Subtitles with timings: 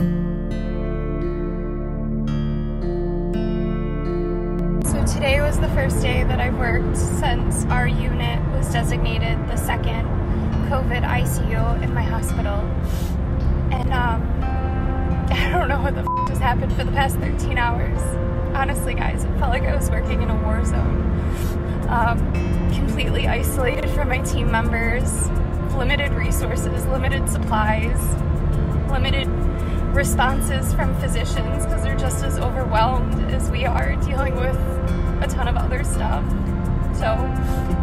[0.00, 0.06] So
[5.04, 10.06] today was the first day that I've worked since our unit was designated the second
[10.70, 12.60] COVID ICU in my hospital.
[13.70, 14.22] And um,
[15.32, 18.00] I don't know what the f- just happened for the past 13 hours.
[18.56, 21.10] Honestly, guys, it felt like I was working in a war zone.
[21.90, 22.16] Um,
[22.72, 25.28] completely isolated from my team members,
[25.76, 28.00] limited resources, limited supplies,
[28.90, 29.28] limited
[29.92, 34.56] responses from physicians because they're just as overwhelmed as we are dealing with
[35.22, 36.24] a ton of other stuff.
[36.96, 37.16] So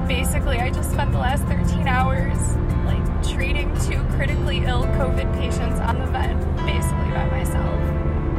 [0.08, 2.38] basically, I just spent the last 13 hours
[2.86, 7.84] like treating two critically ill COVID patients on the vent, basically by myself.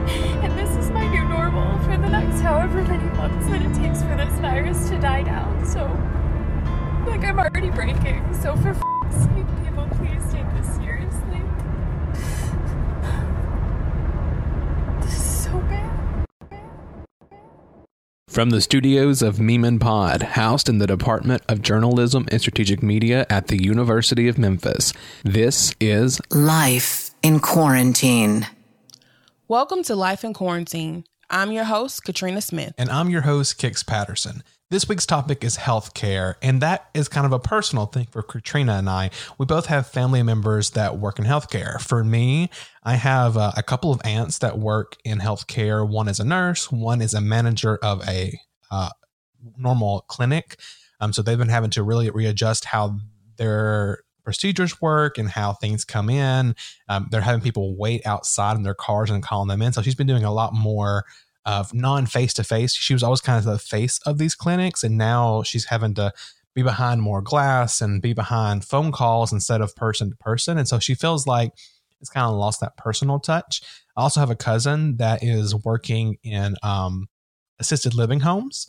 [0.42, 4.02] And this is my new normal for the next however many months that it takes
[4.02, 5.66] for this virus to die down.
[5.66, 5.84] So,
[7.06, 8.22] like, I'm already breaking.
[8.40, 8.87] So, for
[18.38, 23.26] From the studios of Meeman Pod, housed in the Department of Journalism and Strategic Media
[23.28, 24.92] at the University of Memphis,
[25.24, 28.46] this is Life in quarantine.
[29.48, 31.02] Welcome to Life in Quarantine.
[31.28, 32.74] I'm your host, Katrina Smith.
[32.78, 34.44] And I'm your host, Kix Patterson.
[34.70, 38.74] This week's topic is healthcare, and that is kind of a personal thing for Katrina
[38.74, 39.08] and I.
[39.38, 41.80] We both have family members that work in healthcare.
[41.80, 42.50] For me,
[42.84, 45.88] I have uh, a couple of aunts that work in healthcare.
[45.88, 48.38] One is a nurse, one is a manager of a
[48.70, 48.90] uh,
[49.56, 50.60] normal clinic.
[51.00, 52.98] Um, so they've been having to really readjust how
[53.38, 56.54] their procedures work and how things come in.
[56.90, 59.72] Um, they're having people wait outside in their cars and calling them in.
[59.72, 61.06] So she's been doing a lot more
[61.48, 62.74] of non face to face.
[62.74, 66.12] She was always kind of the face of these clinics, and now she's having to
[66.54, 70.58] be behind more glass and be behind phone calls instead of person to person.
[70.58, 71.52] And so she feels like
[72.00, 73.62] it's kind of lost that personal touch.
[73.96, 77.08] I also have a cousin that is working in um,
[77.58, 78.68] assisted living homes.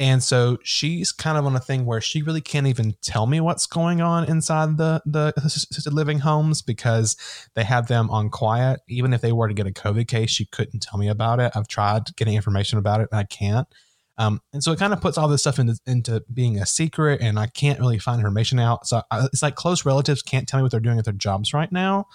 [0.00, 3.38] And so she's kind of on a thing where she really can't even tell me
[3.38, 7.16] what's going on inside the the assisted living homes because
[7.54, 8.80] they have them on quiet.
[8.88, 11.52] Even if they were to get a COVID case, she couldn't tell me about it.
[11.54, 13.68] I've tried getting information about it and I can't.
[14.16, 17.22] Um, and so it kind of puts all this stuff into, into being a secret,
[17.22, 18.86] and I can't really find information out.
[18.86, 21.54] So I, it's like close relatives can't tell me what they're doing at their jobs
[21.54, 22.06] right now.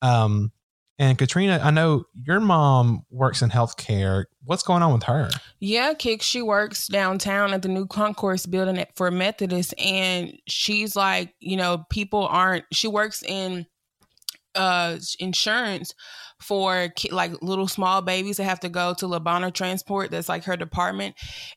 [0.00, 0.50] Um,
[0.98, 4.24] and Katrina, I know your mom works in healthcare.
[4.44, 5.30] What's going on with her?
[5.58, 11.34] Yeah, Kix, she works downtown at the new concourse building for Methodist, and she's like,
[11.40, 12.64] you know, people aren't.
[12.72, 13.66] She works in
[14.54, 15.94] uh insurance
[16.42, 20.10] for like little small babies that have to go to Le Bonheur Transport.
[20.10, 21.14] That's like her department.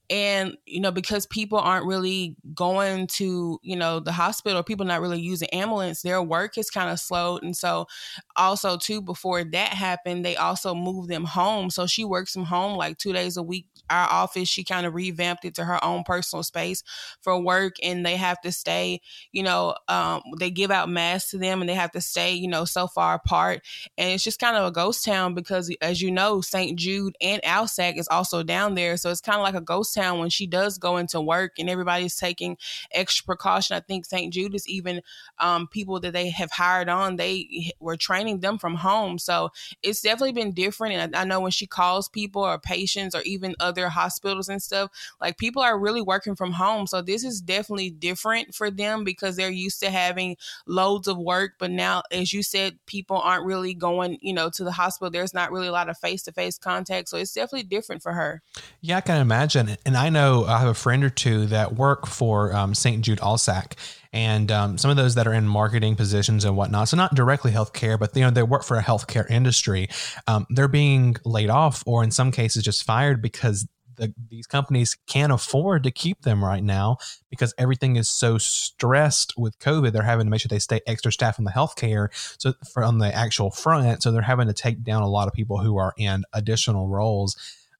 [0.10, 5.02] And, you know, because people aren't really going to, you know, the hospital, people not
[5.02, 7.44] really using ambulance, their work is kind of slowed.
[7.44, 7.88] And so
[8.36, 11.70] also too, before that happened, they also moved them home.
[11.70, 13.66] So she works from home like two days a week.
[13.90, 16.84] Our office, she kind of revamped it to her own personal space
[17.22, 19.02] for work and they have to stay,
[19.32, 22.48] you know, um, they give out masks to them and they have to stay, you
[22.48, 23.62] know, so far apart.
[23.98, 26.78] And it's just kind of a ghost town because, as you know, St.
[26.78, 28.98] Jude and ALSAC is also down there.
[28.98, 31.70] So it's kind of like a ghost town when she does go into work and
[31.70, 32.58] everybody's taking
[32.92, 33.76] extra precaution.
[33.76, 34.34] I think St.
[34.34, 35.02] Jude is even
[35.40, 39.20] um, people that they have hired on, they were training them from home.
[39.20, 39.50] So
[39.82, 40.96] it's definitely been different.
[40.96, 44.62] And I, I know when she calls people or patients or even other hospitals and
[44.62, 44.92] stuff,
[45.22, 46.88] like people are really working from home.
[46.88, 50.38] So this is definitely different for them because they're used to having
[50.68, 51.54] loads of work.
[51.60, 55.12] But now, as you said, people aren't really going, you know, to the hospital.
[55.12, 57.10] There's not really a lot of face to face contact.
[57.10, 58.42] So it's definitely different for her.
[58.82, 59.78] Yeah, I can imagine.
[59.86, 63.04] And I know I have a friend or two that work for um, St.
[63.04, 63.74] Jude ALSAC
[64.16, 66.88] and um, some of those that are in marketing positions and whatnot.
[66.88, 69.90] So not directly healthcare, but you know they work for a healthcare industry.
[70.26, 73.68] Um, they're being laid off, or in some cases just fired because
[73.98, 76.98] the, these companies can't afford to keep them right now
[77.30, 79.92] because everything is so stressed with COVID.
[79.92, 82.08] They're having to make sure they stay extra staff in the healthcare.
[82.42, 85.34] So for on the actual front, so they're having to take down a lot of
[85.34, 87.36] people who are in additional roles.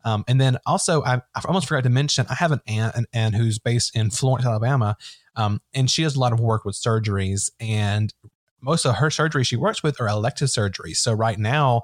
[0.06, 3.08] Um, and then also, I, I, almost forgot to mention, I have an aunt, an
[3.12, 4.96] aunt who's based in Florence, Alabama,
[5.36, 7.50] um, and she does a lot of work with surgeries.
[7.60, 8.14] And
[8.62, 10.98] most of her surgeries she works with are elective surgeries.
[10.98, 11.82] So right now,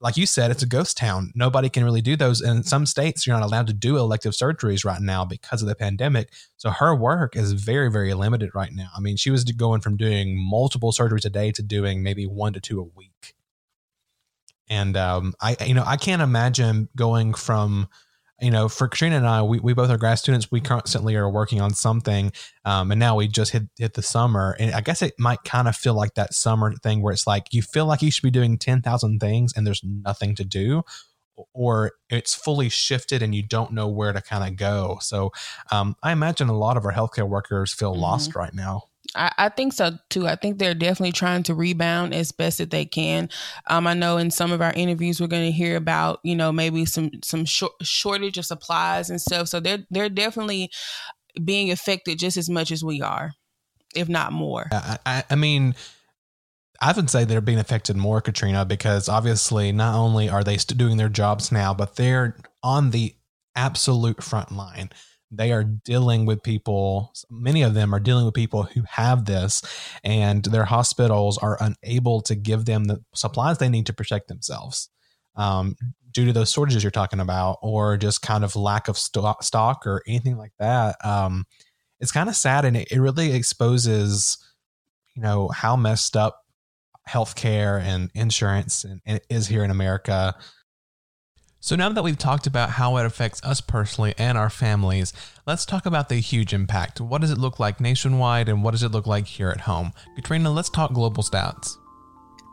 [0.00, 1.32] like you said, it's a ghost town.
[1.34, 2.40] Nobody can really do those.
[2.40, 5.68] And in some states, you're not allowed to do elective surgeries right now because of
[5.68, 6.30] the pandemic.
[6.56, 8.90] So her work is very, very limited right now.
[8.96, 12.52] I mean, she was going from doing multiple surgeries a day to doing maybe one
[12.52, 13.34] to two a week.
[14.68, 17.88] And um, I, you know, I can't imagine going from
[18.40, 20.50] you know, for Katrina and I, we, we both are grad students.
[20.50, 22.32] We constantly are working on something.
[22.64, 24.56] Um, and now we just hit, hit the summer.
[24.58, 27.46] And I guess it might kind of feel like that summer thing where it's like
[27.52, 30.82] you feel like you should be doing 10,000 things and there's nothing to do,
[31.52, 34.98] or it's fully shifted and you don't know where to kind of go.
[35.00, 35.32] So
[35.70, 38.02] um, I imagine a lot of our healthcare workers feel mm-hmm.
[38.02, 38.84] lost right now.
[39.14, 40.26] I, I, think so too.
[40.26, 43.28] I think they're definitely trying to rebound as best that they can.
[43.68, 46.52] Um, I know in some of our interviews we're going to hear about you know
[46.52, 49.48] maybe some some short, shortage of supplies and stuff.
[49.48, 50.70] So they're they're definitely
[51.42, 53.32] being affected just as much as we are,
[53.94, 54.66] if not more.
[54.72, 55.74] I, I, I mean.
[56.80, 60.96] I would say they're being affected more, Katrina, because obviously not only are they doing
[60.96, 63.14] their jobs now, but they're on the
[63.54, 64.90] absolute front line
[65.36, 69.62] they are dealing with people many of them are dealing with people who have this
[70.02, 74.88] and their hospitals are unable to give them the supplies they need to protect themselves
[75.36, 75.74] um,
[76.12, 79.86] due to those shortages you're talking about or just kind of lack of stock, stock
[79.86, 81.44] or anything like that um,
[82.00, 84.38] it's kind of sad and it, it really exposes
[85.14, 86.40] you know how messed up
[87.08, 90.34] healthcare and insurance and, and is here in america
[91.64, 95.14] so now that we've talked about how it affects us personally and our families,
[95.46, 97.00] let's talk about the huge impact.
[97.00, 99.94] What does it look like nationwide and what does it look like here at home?
[100.14, 101.78] Katrina, let's talk global stats.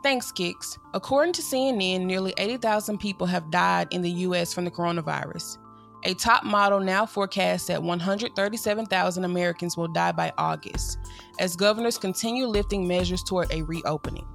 [0.02, 0.78] Thanks, Kix.
[0.94, 4.54] According to CNN, nearly 80,000 people have died in the U.S.
[4.54, 5.58] from the coronavirus.
[6.04, 10.96] A top model now forecasts that 137,000 Americans will die by August,
[11.38, 14.26] as governors continue lifting measures toward a reopening.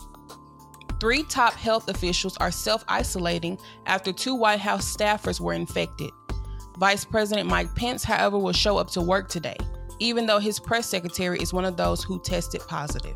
[1.00, 6.12] Three top health officials are self isolating after two White House staffers were infected.
[6.78, 9.58] Vice President Mike Pence, however, will show up to work today,
[10.00, 13.16] even though his press secretary is one of those who tested positive.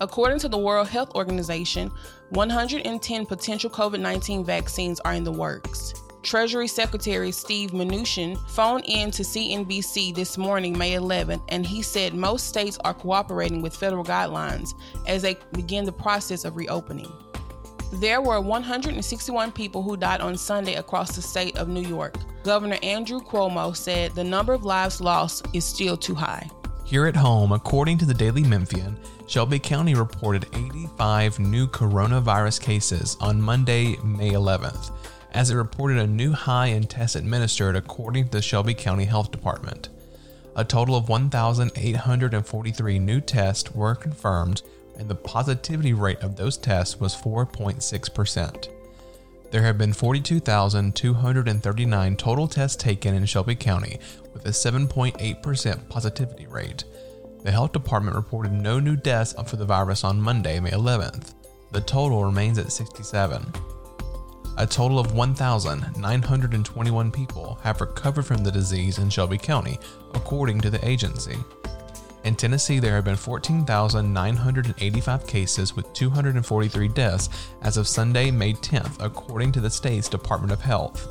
[0.00, 1.90] According to the World Health Organization,
[2.30, 6.01] 110 potential COVID 19 vaccines are in the works.
[6.22, 12.14] Treasury Secretary Steve Mnuchin phoned in to CNBC this morning, May 11th, and he said
[12.14, 14.74] most states are cooperating with federal guidelines
[15.06, 17.12] as they begin the process of reopening.
[17.94, 22.14] There were 161 people who died on Sunday across the state of New York.
[22.44, 26.48] Governor Andrew Cuomo said the number of lives lost is still too high.
[26.84, 33.16] Here at home, according to the Daily Memphian, Shelby County reported 85 new coronavirus cases
[33.20, 34.92] on Monday, May 11th
[35.32, 39.30] as it reported a new high in tests administered according to the Shelby County Health
[39.30, 39.88] Department.
[40.54, 44.60] A total of 1,843 new tests were confirmed,
[44.98, 48.68] and the positivity rate of those tests was 4.6%.
[49.50, 54.00] There have been 42,239 total tests taken in Shelby County,
[54.32, 56.84] with a 7.8% positivity rate.
[57.42, 61.34] The health department reported no new deaths for the virus on Monday, May 11th.
[61.72, 63.52] The total remains at 67.
[64.58, 69.78] A total of 1,921 people have recovered from the disease in Shelby County,
[70.14, 71.38] according to the agency.
[72.24, 77.30] In Tennessee, there have been 14,985 cases with 243 deaths
[77.62, 81.08] as of Sunday, May 10th, according to the state's Department of Health.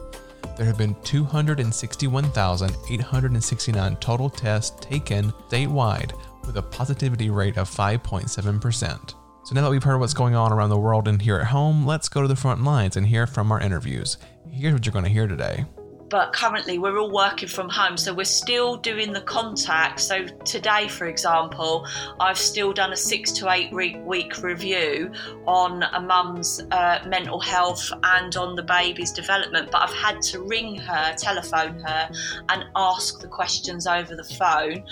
[0.55, 6.13] There have been 261,869 total tests taken statewide
[6.45, 9.15] with a positivity rate of 5.7%.
[9.43, 11.83] So now that we've heard what's going on around the world and here at home,
[11.83, 14.17] let's go to the front lines and hear from our interviews.
[14.51, 15.65] Here's what you're going to hear today.
[16.09, 20.01] But currently, we're all working from home, so we're still doing the contact.
[20.01, 21.87] So, today, for example,
[22.19, 25.11] I've still done a six to eight week review
[25.47, 29.71] on a mum's uh, mental health and on the baby's development.
[29.71, 32.11] But I've had to ring her, telephone her,
[32.49, 34.83] and ask the questions over the phone.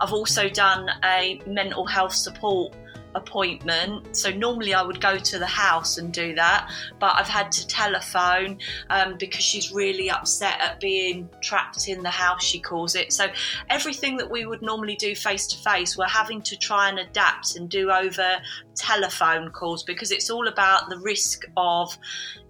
[0.00, 2.72] I've also done a mental health support
[3.14, 4.16] appointment.
[4.16, 7.66] So normally I would go to the house and do that, but I've had to
[7.66, 8.58] telephone
[8.90, 13.12] um, because she's really upset at being trapped in the house, she calls it.
[13.12, 13.26] So
[13.68, 17.56] everything that we would normally do face to face, we're having to try and adapt
[17.56, 18.38] and do over
[18.74, 21.96] telephone calls because it's all about the risk of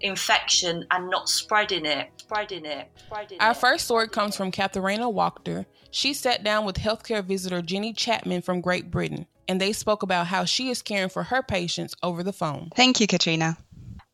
[0.01, 2.09] infection and not spreading it.
[2.17, 2.89] Spreading it.
[2.95, 3.57] Spreading Our it.
[3.57, 5.65] first story comes from Katharina Walker.
[5.91, 10.27] She sat down with healthcare visitor Jenny Chapman from Great Britain and they spoke about
[10.27, 12.69] how she is caring for her patients over the phone.
[12.75, 13.57] Thank you, Katrina.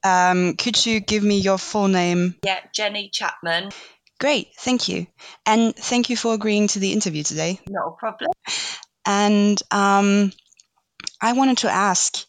[0.04, 2.36] Um, could you give me your full name?
[2.44, 3.72] Yeah, Jenny Chapman.
[4.20, 5.08] Great, thank you.
[5.46, 7.60] And thank you for agreeing to the interview today.
[7.70, 8.32] No problem.
[9.06, 10.32] And um,
[11.22, 12.25] I wanted to ask,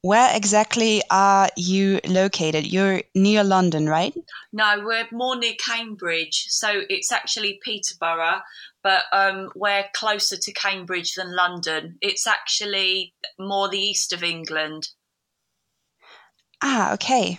[0.00, 2.72] where exactly are you located?
[2.72, 4.14] You're near London, right?
[4.52, 6.46] No, we're more near Cambridge.
[6.50, 8.40] So it's actually Peterborough,
[8.82, 11.98] but um, we're closer to Cambridge than London.
[12.00, 14.88] It's actually more the east of England.
[16.62, 17.38] Ah, okay.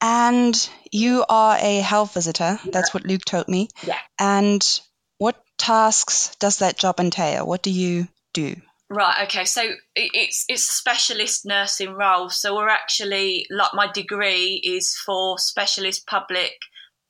[0.00, 2.58] And you are a health visitor.
[2.70, 3.68] That's what Luke told me.
[3.86, 3.98] Yeah.
[4.18, 4.80] And
[5.18, 7.46] what tasks does that job entail?
[7.46, 8.56] What do you do?
[8.88, 9.24] Right.
[9.24, 9.44] Okay.
[9.44, 9.62] So
[9.96, 12.30] it's it's a specialist nursing role.
[12.30, 16.52] So we're actually like my degree is for specialist public,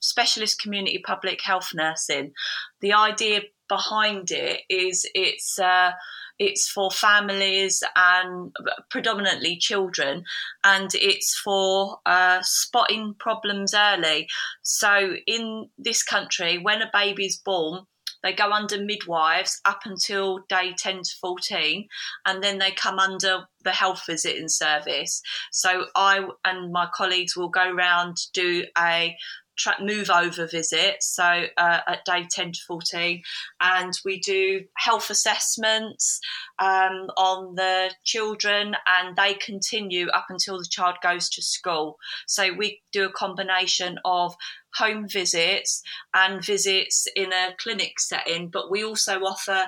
[0.07, 2.33] specialist community public health nursing.
[2.81, 5.93] The idea behind it is it's uh,
[6.39, 8.55] it's for families and
[8.91, 10.25] predominantly children,
[10.63, 14.29] and it's for uh, spotting problems early.
[14.63, 17.87] So in this country, when a baby's born
[18.27, 21.87] they go under midwives up until day 10 to 14,
[22.25, 25.23] and then they come under the health visiting service.
[25.53, 29.17] So I and my colleagues will go around do a
[29.57, 33.23] tra- move over visit, so uh, at day 10 to 14,
[33.61, 36.21] and we do health assessments
[36.59, 41.97] um, on the children, and they continue up until the child goes to school.
[42.27, 44.35] So we do a combination of
[44.75, 45.83] home visits
[46.15, 49.65] and visits in a clinic setting, but we also offer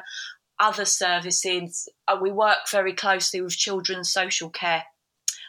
[0.60, 1.88] other services.
[2.06, 4.84] Uh, we work very closely with children's social care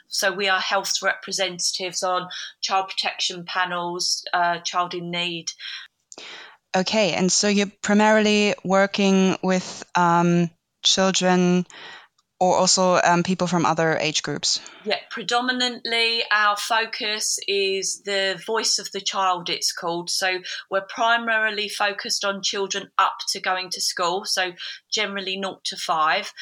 [0.10, 2.28] so we are health representatives on
[2.62, 5.48] child protection panels, uh, child in need.
[6.76, 10.50] Okay, and so you're primarily working with um,
[10.84, 11.66] children
[12.40, 14.62] or also um, people from other age groups?
[14.86, 20.10] Yeah, predominantly our focus is the voice of the child, it's called.
[20.10, 20.40] So
[20.72, 24.54] we're primarily focused on children up to going to school, so
[24.90, 26.34] generally 0 to 5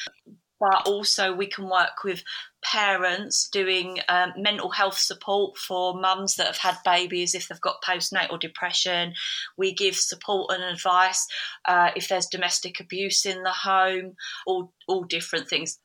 [0.60, 2.22] but also we can work with
[2.62, 7.82] parents doing um, mental health support for mums that have had babies if they've got
[7.82, 9.14] postnatal depression.
[9.56, 11.26] We give support and advice
[11.66, 14.14] uh, if there's domestic abuse in the home,
[14.46, 15.78] all all different things.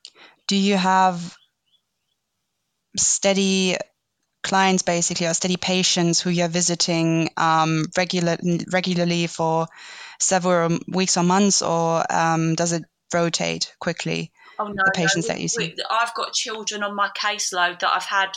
[0.47, 1.35] Do you have
[2.97, 3.77] steady
[4.43, 8.37] clients basically or steady patients who you're visiting um, regular,
[8.71, 9.67] regularly for
[10.19, 14.31] several weeks or months or um, does it rotate quickly?
[14.59, 15.33] Oh, no, the patients no.
[15.33, 15.75] that you see?
[15.89, 18.29] I've got children on my caseload that I've had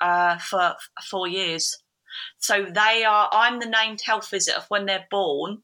[0.00, 0.74] uh, for
[1.08, 1.76] four years.
[2.38, 5.62] So they are, I'm the named health visitor when they're born.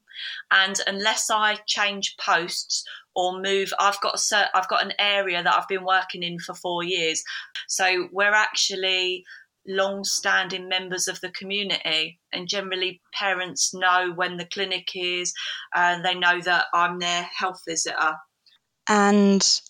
[0.50, 2.84] And unless I change posts
[3.14, 6.54] or move, I've got a I've got an area that I've been working in for
[6.54, 7.22] four years.
[7.68, 9.24] So we're actually
[9.68, 15.34] long-standing members of the community and generally parents know when the clinic is
[15.74, 18.14] and they know that i'm their health visitor
[18.88, 19.60] and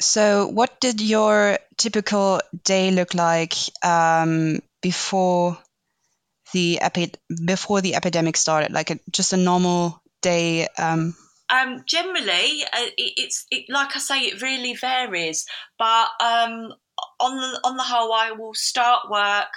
[0.00, 5.58] so, what did your typical day look like um, before
[6.52, 8.72] the epi- before the epidemic started?
[8.72, 10.68] Like a, just a normal day?
[10.78, 11.14] Um...
[11.50, 15.46] Um, generally, uh, it, it's it, like I say, it really varies.
[15.78, 16.72] But um,
[17.24, 19.48] on the on the whole, I will start work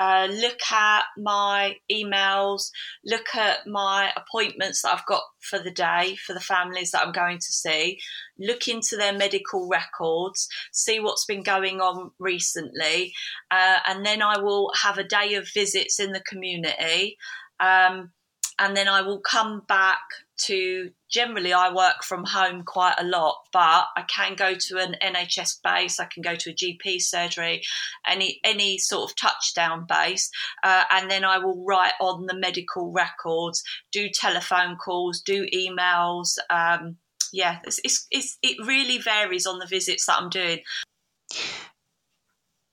[0.00, 2.70] uh, look at my emails,
[3.04, 7.12] look at my appointments that I've got for the day for the families that I'm
[7.12, 8.00] going to see,
[8.38, 13.12] look into their medical records, see what's been going on recently,
[13.50, 17.18] uh, and then I will have a day of visits in the community.
[17.60, 18.12] Um,
[18.58, 20.00] and then I will come back
[20.46, 24.96] to generally I work from home quite a lot, but I can go to an
[25.02, 27.62] NHS base, I can go to a GP surgery,
[28.08, 30.30] any any sort of touchdown base,
[30.62, 36.38] uh, and then I will write on the medical records, do telephone calls, do emails.
[36.48, 36.96] Um,
[37.32, 40.60] yeah, it's, it's, it's, it really varies on the visits that I'm doing.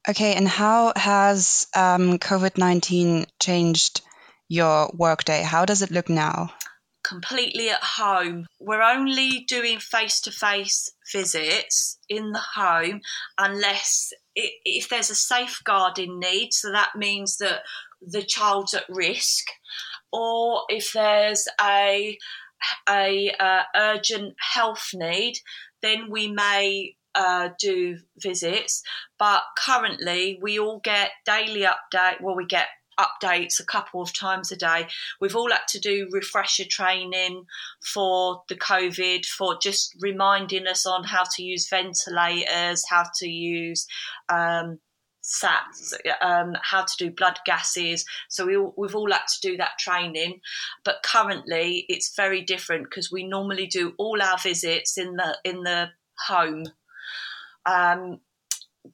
[0.09, 4.01] Okay, and how has um, COVID 19 changed
[4.47, 5.43] your workday?
[5.43, 6.49] How does it look now?
[7.07, 8.47] Completely at home.
[8.59, 13.01] We're only doing face to face visits in the home
[13.37, 17.61] unless if there's a safeguarding need, so that means that
[18.01, 19.45] the child's at risk,
[20.11, 22.17] or if there's a
[22.89, 25.39] a uh, urgent health need,
[25.81, 28.83] then we may uh, do visits.
[29.17, 32.21] But currently, we all get daily update.
[32.21, 32.67] Well, we get
[32.99, 34.87] updates a couple of times a day.
[35.19, 37.45] We've all had to do refresher training
[37.93, 43.87] for the COVID, for just reminding us on how to use ventilators, how to use
[44.29, 44.79] um,
[45.27, 48.05] SATs, um, how to do blood gases.
[48.29, 50.39] So we we've all had to do that training.
[50.85, 55.63] But currently, it's very different because we normally do all our visits in the in
[55.63, 55.89] the
[56.27, 56.65] home.
[57.65, 58.21] Um,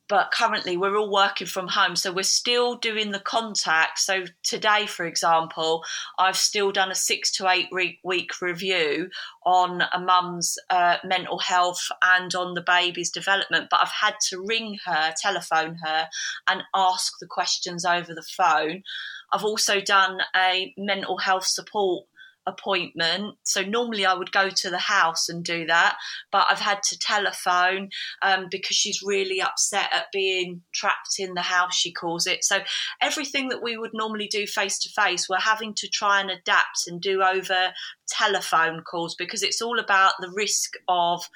[0.08, 4.00] but currently we're all working from home so we're still doing the contact.
[4.00, 5.84] So today for example
[6.18, 7.70] i've still done a six to eight
[8.04, 9.10] week review
[9.46, 14.44] on a mum's uh, mental health and on the baby's development but i've had to
[14.46, 16.08] ring her telephone her
[16.48, 18.84] and ask the questions over the phone.
[19.32, 22.06] I've also done a mental health support
[22.46, 23.36] appointment.
[23.44, 25.96] So normally I would go to the house and do that,
[26.32, 27.90] but I've had to telephone
[28.22, 32.44] um, because she's really upset at being trapped in the house, she calls it.
[32.44, 32.60] So
[33.02, 36.88] everything that we would normally do face to face, we're having to try and adapt
[36.88, 37.74] and do over
[38.08, 41.28] telephone calls because it's all about the risk of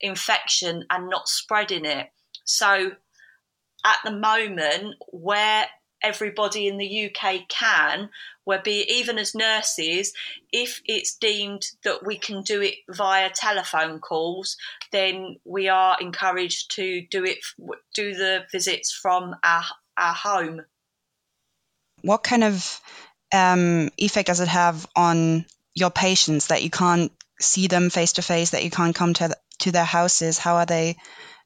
[0.00, 2.08] infection and not spreading it.
[2.44, 2.92] So
[3.84, 5.66] at the moment, where
[6.02, 8.10] everybody in the UK can,
[8.44, 10.12] where be even as nurses,
[10.52, 14.56] if it's deemed that we can do it via telephone calls,
[14.90, 17.38] then we are encouraged to do it,
[17.94, 19.64] do the visits from our,
[19.96, 20.62] our home.
[22.02, 22.80] What kind of
[23.32, 28.22] um, effect does it have on your patients that you can't see them face to
[28.22, 30.38] face, that you can't come to to their houses?
[30.38, 30.96] How are they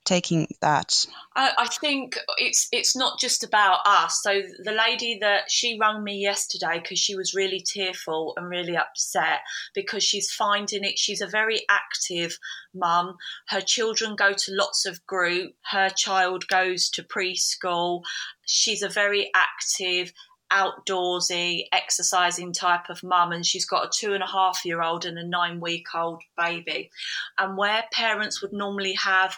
[0.07, 1.07] taking that?
[1.35, 4.21] I, I, think it's it's not just about us.
[4.23, 8.77] So the lady that she rang me yesterday because she was really tearful and really
[8.77, 9.41] upset
[9.75, 10.99] because she's finding it.
[10.99, 12.39] She's a very active
[12.75, 13.17] mum.
[13.49, 15.53] Her children go to lots of group.
[15.71, 18.03] Her child goes to preschool.
[18.47, 20.13] She's a very active
[20.51, 25.05] outdoorsy, exercising type of mum, and she's got a two and a half year old
[25.05, 26.91] and a nine week old baby.
[27.39, 29.37] And where parents would normally have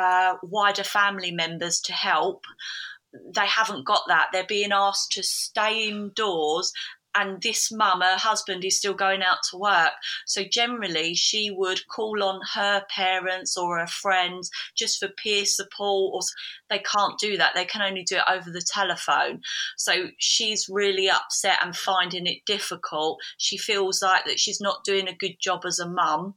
[0.00, 2.44] uh, wider family members to help.
[3.12, 4.28] They haven't got that.
[4.32, 6.72] They're being asked to stay indoors
[7.14, 9.92] and this mum, her husband is still going out to work.
[10.26, 16.14] So generally, she would call on her parents or her friends just for peer support.
[16.14, 16.20] Or
[16.68, 19.40] they can't do that; they can only do it over the telephone.
[19.76, 23.18] So she's really upset and finding it difficult.
[23.38, 26.34] She feels like that she's not doing a good job as a mum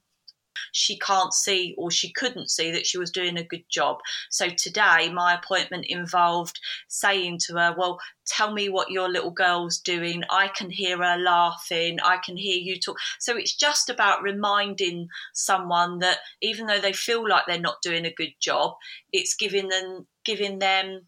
[0.71, 3.99] she can't see or she couldn't see that she was doing a good job.
[4.29, 9.79] So today, my appointment involved saying to her, Well, tell me what your little girl's
[9.79, 10.23] doing.
[10.29, 11.99] I can hear her laughing.
[12.03, 12.97] I can hear you talk.
[13.19, 18.05] So it's just about reminding someone that even though they feel like they're not doing
[18.05, 18.73] a good job,
[19.11, 21.01] it's giving them giving them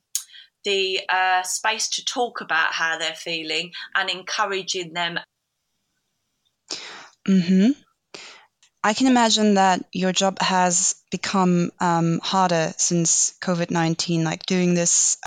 [0.65, 5.19] the uh, space to talk about how they're feeling and encouraging them.
[7.25, 7.71] Hmm.
[8.85, 14.75] I can imagine that your job has become um, harder since COVID nineteen, like doing
[14.75, 15.17] this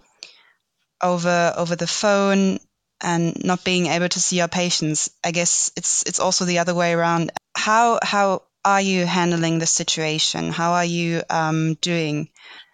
[1.03, 2.61] over over the phone
[3.01, 5.11] and not being able to see your patients.
[5.25, 7.33] I guess it's it's also the other way around.
[7.57, 10.53] How how are you handling the situation?
[10.53, 12.29] How are you um, doing?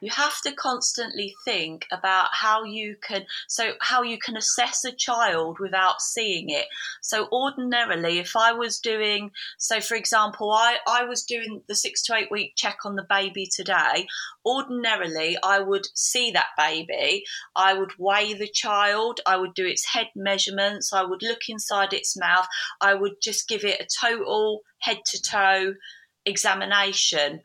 [0.05, 4.93] you have to constantly think about how you can so how you can assess a
[4.93, 6.67] child without seeing it.
[7.01, 12.03] So ordinarily if i was doing so for example i i was doing the 6
[12.03, 14.07] to 8 week check on the baby today.
[14.45, 17.25] Ordinarily i would see that baby.
[17.57, 19.21] I would weigh the child.
[19.27, 20.93] I would do its head measurements.
[20.93, 22.47] I would look inside its mouth.
[22.79, 25.75] I would just give it a total head to toe
[26.27, 27.41] examination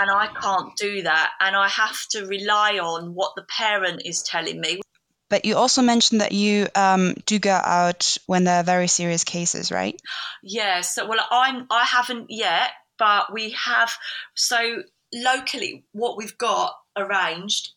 [0.00, 1.30] and I can't do that.
[1.40, 4.80] And I have to rely on what the parent is telling me.
[5.28, 9.24] But you also mentioned that you um, do go out when there are very serious
[9.24, 10.00] cases, right?
[10.42, 10.80] Yeah.
[10.80, 13.92] So, well, I'm I haven't yet, but we have.
[14.34, 17.70] So locally, what we've got arranged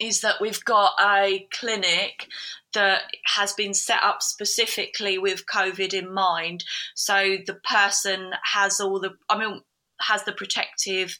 [0.00, 2.28] is that we've got a clinic
[2.72, 6.64] that has been set up specifically with COVID in mind.
[6.94, 9.10] So the person has all the.
[9.28, 9.60] I mean
[10.00, 11.18] has the protective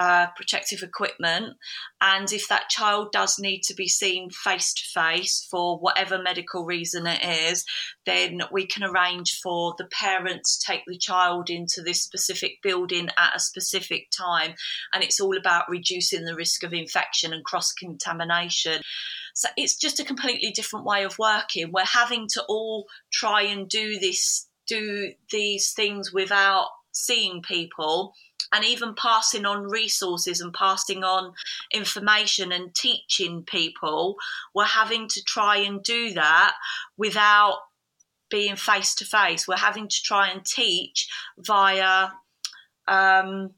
[0.00, 1.58] uh, protective equipment.
[2.00, 6.64] And if that child does need to be seen face to face for whatever medical
[6.64, 7.66] reason it is,
[8.06, 13.10] then we can arrange for the parents to take the child into this specific building
[13.18, 14.54] at a specific time.
[14.94, 18.80] And it's all about reducing the risk of infection and cross contamination.
[19.34, 21.72] So it's just a completely different way of working.
[21.72, 28.14] We're having to all try and do this, do these things without seeing people
[28.52, 31.32] and even passing on resources and passing on
[31.72, 34.16] information and teaching people,
[34.54, 36.54] we're having to try and do that
[36.96, 37.58] without
[38.30, 39.46] being face to face.
[39.46, 42.08] We're having to try and teach via
[42.88, 43.50] um,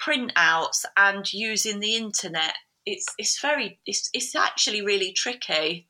[0.00, 2.54] printouts and using the internet.
[2.86, 5.88] It's it's very it's it's actually really tricky.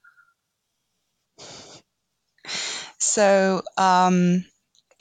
[2.98, 4.44] So um,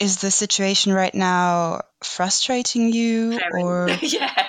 [0.00, 3.62] is the situation right now frustrating you Very.
[3.62, 4.46] or yeah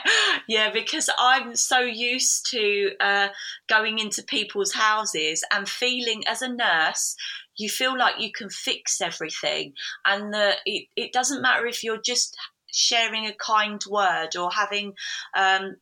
[0.47, 3.27] yeah because i'm so used to uh,
[3.67, 7.15] going into people's houses and feeling as a nurse
[7.57, 9.73] you feel like you can fix everything
[10.05, 12.37] and that it, it doesn't matter if you're just
[12.71, 14.93] sharing a kind word or having
[15.35, 15.77] um,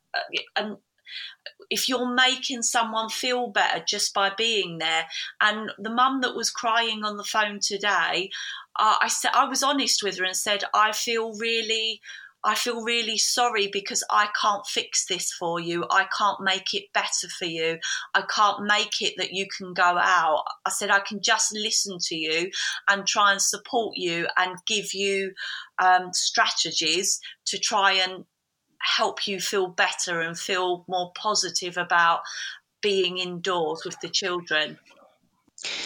[0.55, 0.77] an
[1.69, 5.05] if you're making someone feel better just by being there.
[5.41, 8.29] And the mum that was crying on the phone today,
[8.79, 12.01] uh, I said I was honest with her and said I feel really.
[12.45, 15.85] I feel really sorry because I can't fix this for you.
[15.89, 17.77] I can't make it better for you.
[18.13, 20.43] I can't make it that you can go out.
[20.65, 22.51] I said, I can just listen to you
[22.89, 25.31] and try and support you and give you
[25.79, 28.25] um, strategies to try and
[28.83, 32.21] help you feel better and feel more positive about
[32.81, 34.77] being indoors with the children.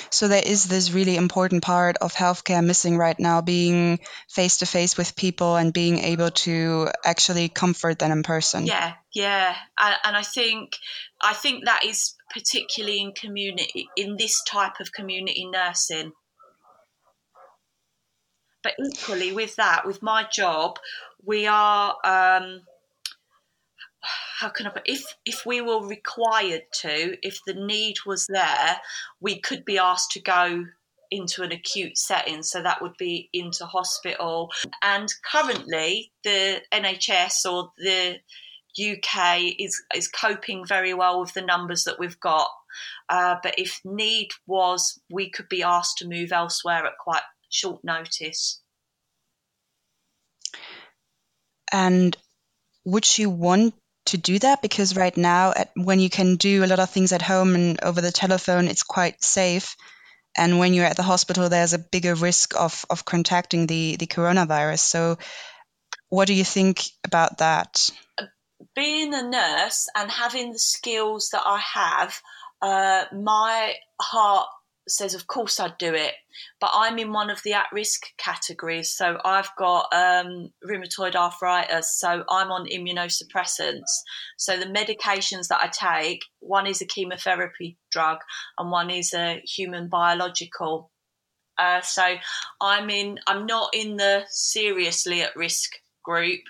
[0.10, 4.66] So there is this really important part of healthcare missing right now, being face to
[4.66, 8.66] face with people and being able to actually comfort them in person.
[8.66, 10.78] Yeah, yeah, and I think
[11.22, 16.12] I think that is particularly in community in this type of community nursing.
[18.64, 20.80] But equally with that, with my job,
[21.24, 21.96] we are.
[22.04, 22.62] Um,
[24.38, 28.78] how can I put if if we were required to, if the need was there,
[29.20, 30.66] we could be asked to go
[31.10, 34.52] into an acute setting, so that would be into hospital.
[34.84, 38.18] And currently, the NHS or the
[38.80, 42.50] UK is is coping very well with the numbers that we've got.
[43.10, 47.84] Uh, but if need was, we could be asked to move elsewhere at quite short
[47.84, 48.62] notice.
[51.74, 52.16] And
[52.86, 53.74] would you want
[54.08, 57.12] to do that because right now at, when you can do a lot of things
[57.12, 59.76] at home and over the telephone it's quite safe.
[60.38, 64.08] And when you're at the hospital there's a bigger risk of, of contacting the, the
[64.08, 64.80] coronavirus.
[64.80, 65.18] So
[66.10, 67.90] what do you think about that?
[68.76, 72.20] Being a nurse and having the skills that i have
[72.62, 74.48] uh, my heart
[74.88, 76.14] says, of course I'd do it.
[76.60, 78.92] But I'm in one of the at risk categories.
[78.92, 82.00] So I've got um, rheumatoid arthritis.
[82.00, 83.90] So I'm on immunosuppressants.
[84.38, 88.20] So the medications that I take, one is a chemotherapy drug
[88.58, 90.92] and one is a human biological.
[91.58, 92.16] Uh, so
[92.62, 95.72] I'm in, I'm not in the seriously at risk
[96.04, 96.42] group,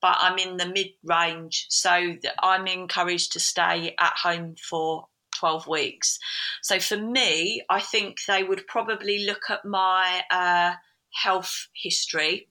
[0.00, 1.66] but I'm in the mid range.
[1.70, 5.06] So I'm encouraged to stay at home for
[5.44, 6.18] 12 weeks.
[6.62, 10.72] So for me, I think they would probably look at my uh,
[11.12, 12.48] health history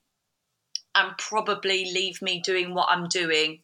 [0.94, 3.62] and probably leave me doing what I'm doing.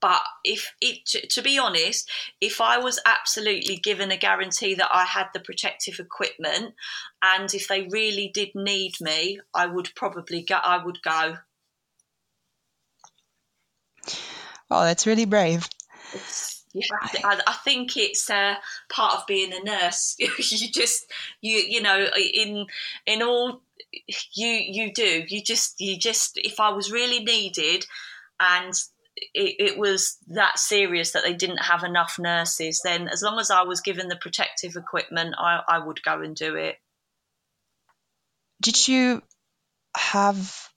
[0.00, 4.88] But if it, to, to be honest, if I was absolutely given a guarantee that
[4.94, 6.72] I had the protective equipment,
[7.20, 10.54] and if they really did need me, I would probably go.
[10.54, 11.36] I would go.
[14.70, 15.68] Oh, that's really brave.
[16.14, 16.57] It's,
[17.24, 18.54] I, I, think it's uh,
[18.88, 20.16] part of being a nurse.
[20.18, 21.06] you just
[21.40, 22.66] you you know in
[23.06, 23.62] in all
[24.34, 27.86] you you do you just you just if I was really needed
[28.40, 28.74] and
[29.34, 33.50] it, it, was that serious that they didn't have enough nurses, then as long as
[33.50, 36.76] I was given the protective equipment, I, I would go and do it.
[38.60, 39.22] Did you
[39.96, 40.68] have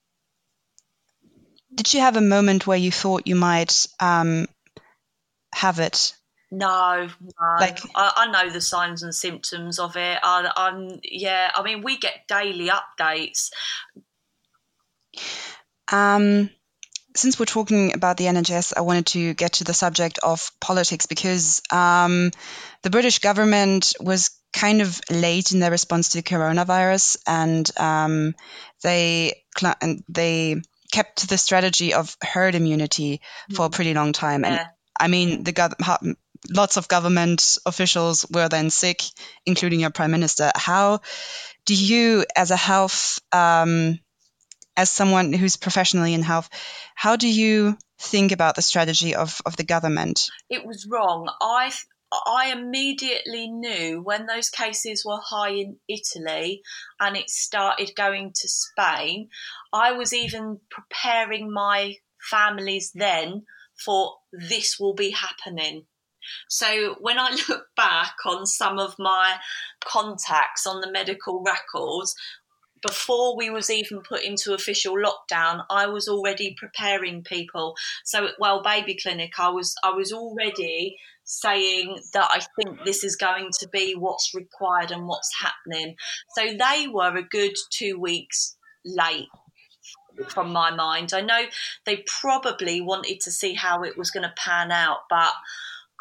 [1.74, 4.48] did you have a moment where you thought you might um,
[5.54, 6.16] have it?
[6.52, 7.56] No, no.
[7.60, 10.20] Like I, I, know the signs and symptoms of it.
[10.22, 11.50] I, I'm yeah.
[11.56, 13.52] I mean, we get daily updates.
[15.90, 16.50] Um,
[17.16, 21.06] since we're talking about the NHS, I wanted to get to the subject of politics
[21.06, 22.32] because um,
[22.84, 28.36] the British government was kind of late in their response to the coronavirus, and um,
[28.84, 29.44] they
[29.82, 30.62] and they
[30.92, 33.22] kept the strategy of herd immunity
[33.54, 33.74] for a mm.
[33.74, 34.68] pretty long time, yeah.
[35.02, 36.16] I mean, the gov-
[36.50, 39.02] lots of government officials were then sick,
[39.46, 40.52] including your prime minister.
[40.56, 41.02] How
[41.66, 44.00] do you, as a health, um,
[44.78, 46.50] as someone who's professionally in health,
[46.96, 50.30] how do you think about the strategy of, of the government?
[50.50, 51.30] It was wrong.
[51.42, 51.72] I
[52.28, 56.62] I immediately knew when those cases were high in Italy
[57.00, 59.30] and it started going to Spain.
[59.72, 61.96] I was even preparing my
[62.30, 63.44] families then
[63.84, 65.86] for this will be happening.
[66.50, 69.38] So when I look back on some of my
[69.84, 72.16] contacts on the medical records,
[72.82, 77.76] before we was even put into official lockdown, I was already preparing people.
[78.04, 83.16] So Well Baby Clinic, I was I was already saying that I think this is
[83.16, 85.96] going to be what's required and what's happening.
[86.36, 89.28] So they were a good two weeks late
[90.30, 91.14] from my mind.
[91.14, 91.44] I know
[91.86, 95.34] they probably wanted to see how it was going to pan out, but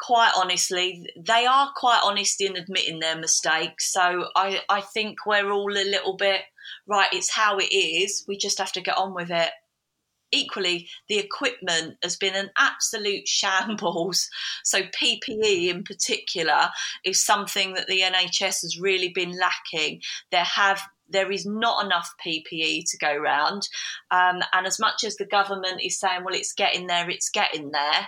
[0.01, 3.93] quite honestly, they are quite honest in admitting their mistakes.
[3.93, 6.41] So I, I think we're all a little bit
[6.87, 7.07] right.
[7.13, 8.25] It's how it is.
[8.27, 9.51] We just have to get on with it.
[10.33, 14.27] Equally, the equipment has been an absolute shambles.
[14.63, 16.69] So PPE in particular
[17.05, 20.01] is something that the NHS has really been lacking.
[20.31, 23.67] There have there is not enough PPE to go round.
[24.09, 27.71] Um, and as much as the government is saying, well, it's getting there, it's getting
[27.71, 28.07] there,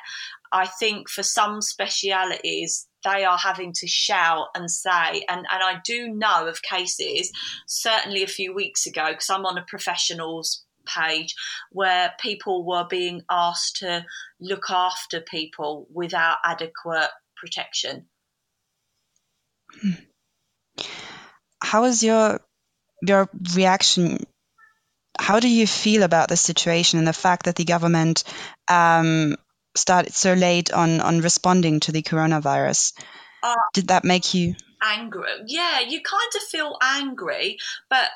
[0.54, 5.82] I think for some specialities, they are having to shout and say, and, and I
[5.84, 7.32] do know of cases,
[7.68, 11.34] certainly a few weeks ago, because I'm on a professionals page,
[11.72, 14.06] where people were being asked to
[14.40, 18.06] look after people without adequate protection.
[21.64, 22.42] How was your
[23.08, 24.26] your reaction?
[25.20, 28.24] How do you feel about the situation and the fact that the government
[28.68, 29.36] um,
[29.76, 32.94] started so late on on responding to the coronavirus?
[33.42, 35.28] Uh, Did that make you angry?
[35.48, 37.58] Yeah, you kind of feel angry,
[37.90, 38.10] but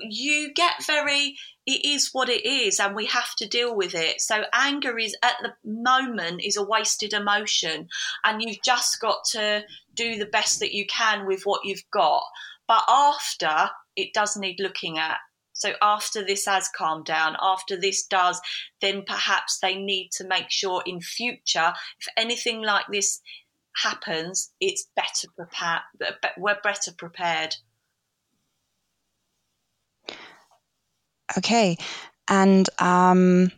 [0.00, 4.20] you get very it is what it is and we have to deal with it
[4.20, 7.88] so anger is at the moment is a wasted emotion
[8.24, 9.62] and you've just got to
[9.94, 12.22] do the best that you can with what you've got
[12.66, 15.18] but after it does need looking at
[15.56, 18.40] so after this has calmed down, after this does,
[18.80, 23.20] then perhaps they need to make sure in future, if anything like this
[23.76, 25.82] happens, it's better prepared.
[26.36, 27.54] We're better prepared.
[31.38, 31.76] okay?
[32.28, 33.50] And um,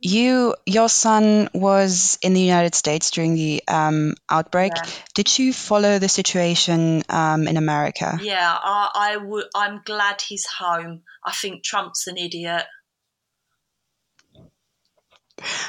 [0.00, 4.72] you, your son was in the United States during the um, outbreak.
[4.74, 4.90] Yeah.
[5.14, 8.18] Did you follow the situation um, in America?
[8.22, 9.44] Yeah, I, I would.
[9.54, 11.02] I'm glad he's home.
[11.24, 12.64] I think Trump's an idiot.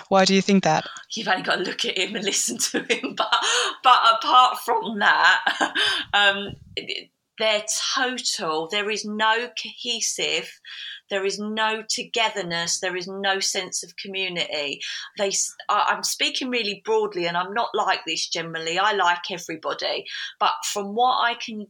[0.07, 0.85] Why do you think that?
[1.13, 3.15] You've only got to look at him and listen to him.
[3.15, 3.33] But
[3.83, 5.73] but apart from that,
[6.13, 6.55] um,
[7.37, 7.65] they're
[7.95, 8.69] total.
[8.69, 10.51] There is no cohesive.
[11.11, 12.79] There is no togetherness.
[12.79, 14.81] There is no sense of community.
[15.17, 15.31] They.
[15.69, 18.79] I'm speaking really broadly, and I'm not like this generally.
[18.79, 20.05] I like everybody,
[20.39, 21.67] but from what I can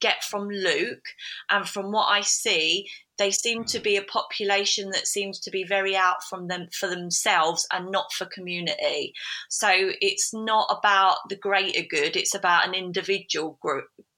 [0.00, 1.04] get from Luke
[1.50, 5.62] and from what I see, they seem to be a population that seems to be
[5.62, 9.12] very out from them for themselves and not for community.
[9.50, 13.58] So it's not about the greater good; it's about an individual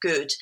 [0.01, 0.33] good.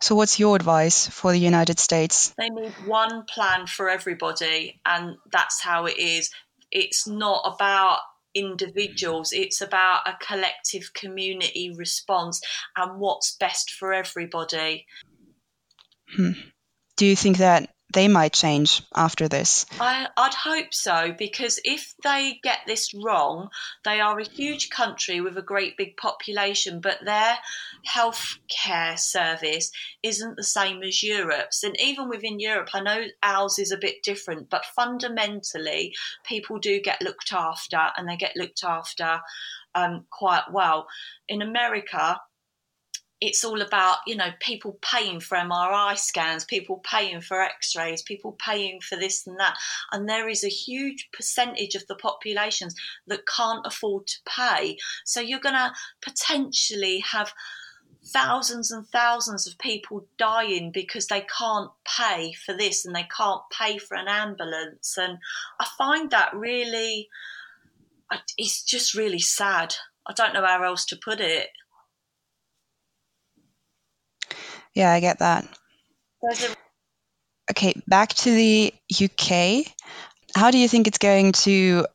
[0.00, 2.34] So, what's your advice for the United States?
[2.38, 6.30] They need one plan for everybody, and that's how it is.
[6.70, 7.98] It's not about
[8.34, 12.40] individuals, it's about a collective community response
[12.76, 14.86] and what's best for everybody.
[16.14, 16.32] Hmm.
[16.96, 19.66] Do you think that they might change after this?
[19.80, 23.50] I, I'd hope so because if they get this wrong,
[23.84, 27.36] they are a huge country with a great big population, but their
[27.88, 29.72] healthcare service
[30.02, 31.62] isn't the same as Europe's.
[31.62, 36.80] And even within Europe, I know ours is a bit different, but fundamentally, people do
[36.80, 39.20] get looked after and they get looked after
[39.74, 40.86] um, quite well.
[41.28, 42.20] In America,
[43.20, 48.32] it's all about you know people paying for MRI scans, people paying for X-rays, people
[48.32, 49.56] paying for this and that,
[49.92, 52.74] and there is a huge percentage of the populations
[53.06, 54.78] that can't afford to pay.
[55.04, 57.32] So you're going to potentially have
[58.02, 63.42] thousands and thousands of people dying because they can't pay for this and they can't
[63.52, 65.18] pay for an ambulance, and
[65.58, 67.08] I find that really,
[68.38, 69.74] it's just really sad.
[70.06, 71.50] I don't know how else to put it.
[74.74, 75.46] Yeah, I get that.
[77.50, 79.66] Okay, back to the UK.
[80.34, 81.86] How do you think it's going to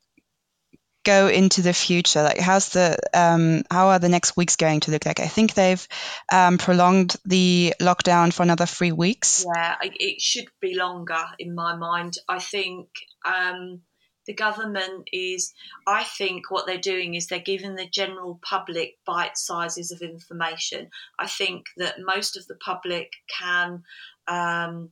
[1.05, 2.23] go into the future?
[2.23, 5.21] Like, how's the um, how are the next weeks going to look like?
[5.21, 5.87] I think they've
[6.31, 9.45] um, prolonged the lockdown for another three weeks.
[9.55, 12.15] Yeah, it should be longer in my mind.
[12.27, 12.89] I think
[13.25, 13.81] um,
[14.25, 15.53] the government is,
[15.87, 20.89] I think what they're doing is they're giving the general public bite sizes of information.
[21.19, 23.83] I think that most of the public can.
[24.27, 24.91] Um,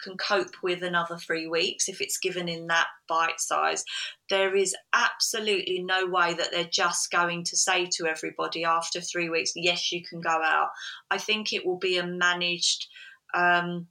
[0.00, 3.84] can cope with another three weeks if it's given in that bite size.
[4.30, 9.28] There is absolutely no way that they're just going to say to everybody after three
[9.28, 10.68] weeks, yes, you can go out.
[11.10, 12.86] I think it will be a managed
[13.34, 13.88] um,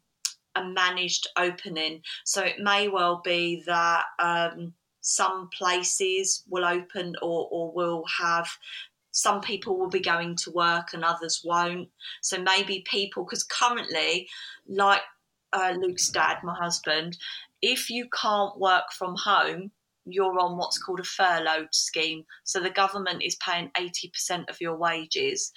[0.58, 2.02] a managed opening.
[2.26, 8.50] So it may well be that um, some places will open or, or will have.
[9.12, 11.89] Some people will be going to work and others won't.
[12.22, 14.28] So maybe people, because currently,
[14.67, 15.02] like
[15.54, 17.17] uh, Luke's dad, my husband,
[17.62, 19.72] if you can't work from home,
[20.06, 22.24] you're on what's called a furloughed scheme.
[22.43, 25.52] So the government is paying 80% of your wages.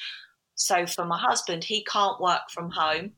[0.55, 3.13] So for my husband, he can't work from home.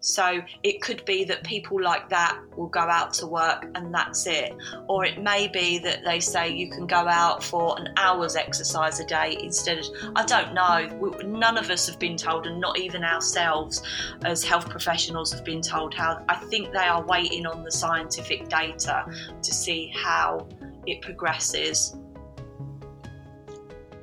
[0.00, 4.26] So it could be that people like that will go out to work and that's
[4.26, 4.54] it.
[4.88, 9.00] Or it may be that they say you can go out for an hour's exercise
[9.00, 10.86] a day instead of, I don't know.
[11.24, 13.82] None of us have been told, and not even ourselves
[14.24, 16.24] as health professionals have been told how.
[16.28, 19.04] I think they are waiting on the scientific data
[19.42, 20.46] to see how
[20.86, 21.96] it progresses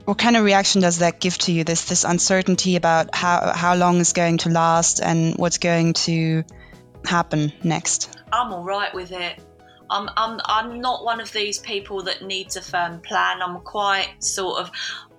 [0.05, 1.63] what kind of reaction does that give to you?
[1.63, 6.43] This this uncertainty about how how long is going to last and what's going to
[7.03, 8.17] happen next.
[8.31, 9.39] I'm all right with it.
[9.89, 13.41] I'm I'm I'm not one of these people that needs a firm plan.
[13.41, 14.71] I'm quite sort of.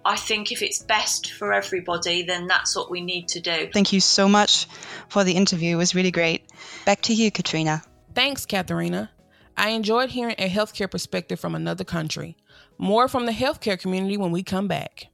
[0.05, 3.68] I think if it's best for everybody, then that's what we need to do.
[3.72, 4.68] Thank you so much
[5.09, 5.75] for the interview.
[5.75, 6.44] It was really great.
[6.85, 7.83] Back to you, Katrina.
[8.14, 9.11] Thanks, Katharina.
[9.57, 12.37] I enjoyed hearing a healthcare perspective from another country.
[12.79, 15.07] More from the healthcare community when we come back.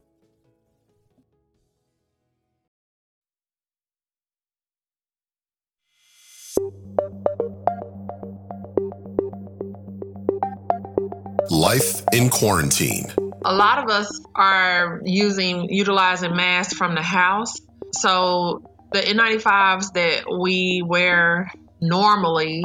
[11.51, 13.13] Life in quarantine.
[13.45, 17.55] A lot of us are using, utilizing masks from the house.
[17.93, 22.65] So the N95s that we wear normally,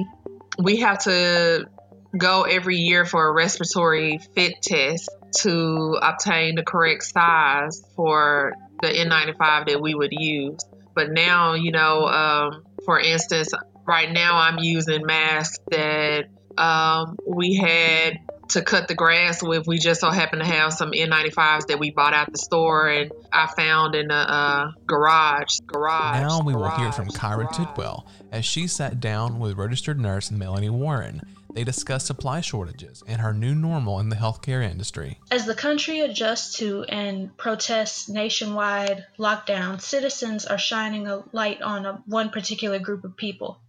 [0.60, 1.68] we have to
[2.16, 8.88] go every year for a respiratory fit test to obtain the correct size for the
[8.88, 10.60] N95 that we would use.
[10.96, 13.54] But now, you know, um, for instance,
[13.86, 16.26] right now I'm using masks that
[16.58, 19.68] um, we had to cut the grass with.
[19.68, 23.12] We just so happen to have some N95s that we bought at the store and
[23.32, 25.60] I found in a uh, garage.
[25.68, 26.22] Garage.
[26.22, 27.58] Now we garage, will hear from Kyra garage.
[27.58, 31.22] Tidwell as she sat down with registered nurse Melanie Warren
[31.58, 35.18] they discuss supply shortages and her new normal in the healthcare industry.
[35.32, 41.88] As the country adjusts to and protests nationwide lockdown, citizens are shining a light on
[41.88, 43.60] a, one particular group of people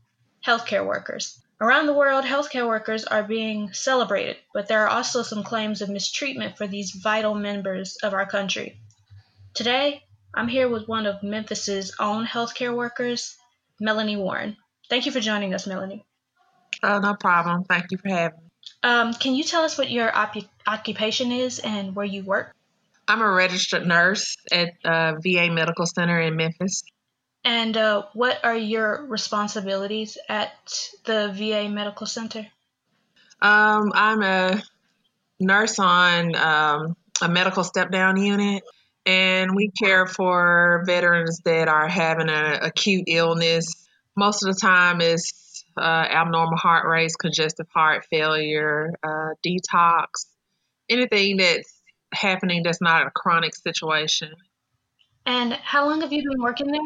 [0.47, 1.41] healthcare workers.
[1.63, 5.89] Around the world, healthcare workers are being celebrated, but there are also some claims of
[5.89, 8.79] mistreatment for these vital members of our country.
[9.55, 10.03] Today,
[10.35, 13.35] I'm here with one of Memphis's own healthcare workers,
[13.81, 14.59] Melanie Warren.
[14.91, 16.05] Thank you for joining us, Melanie.
[16.83, 17.65] Oh, no problem.
[17.65, 18.51] Thank you for having me.
[18.83, 20.37] Um, can you tell us what your op-
[20.67, 22.55] occupation is and where you work?
[23.09, 26.85] I'm a registered nurse at uh, VA Medical Center in Memphis.
[27.45, 30.53] And uh, what are your responsibilities at
[31.05, 32.47] the VA Medical Center?
[33.41, 34.63] Um, I'm a
[35.41, 38.63] nurse on um, a medical step down unit,
[39.07, 43.89] and we care for veterans that are having an acute illness.
[44.17, 45.33] Most of the time, is
[45.79, 50.07] uh, abnormal heart rates, congestive heart failure, uh, detox,
[50.89, 51.81] anything that's
[52.13, 54.33] happening that's not a chronic situation.
[55.27, 56.81] And how long have you been working there?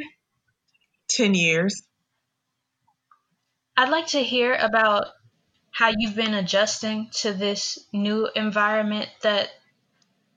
[1.10, 1.82] 10 years.
[3.76, 5.06] I'd like to hear about
[5.70, 9.48] how you've been adjusting to this new environment that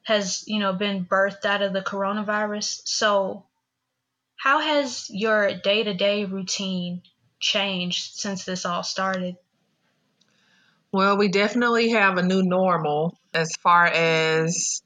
[0.04, 2.82] has, you know, been birthed out of the coronavirus.
[2.86, 3.46] So,
[4.38, 7.02] how has your day-to-day routine
[7.40, 9.36] changed since this all started?
[10.92, 14.82] Well, we definitely have a new normal as far as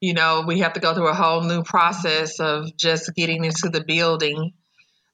[0.00, 3.68] you know, we have to go through a whole new process of just getting into
[3.68, 4.52] the building.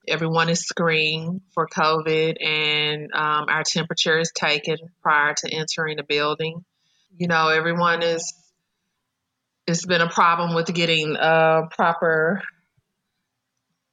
[0.06, 6.02] Everyone is screened for COVID, and um, our temperature is taken prior to entering the
[6.02, 6.64] building.
[7.16, 8.34] You know, everyone is.
[9.66, 12.42] It's been a problem with getting uh, proper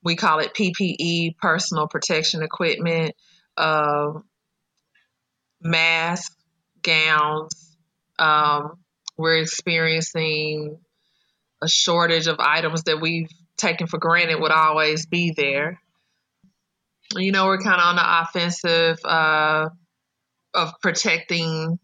[0.03, 3.15] we call it PPE, personal protection equipment,
[3.57, 4.13] uh,
[5.61, 6.35] masks,
[6.81, 7.77] gowns.
[8.17, 8.79] Um,
[9.17, 10.79] we're experiencing
[11.61, 15.79] a shortage of items that we've taken for granted would always be there.
[17.15, 19.69] You know, we're kind of on the offensive uh,
[20.53, 21.77] of protecting